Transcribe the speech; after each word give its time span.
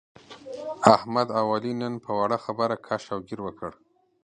احمد 0.95 1.27
او 1.39 1.45
علي 1.55 1.73
نن 1.81 1.93
په 2.05 2.11
وړه 2.19 2.37
خبره 2.45 2.75
کش 2.87 3.03
او 3.13 3.19
ګیر 3.27 3.39
وکړ. 3.43 3.71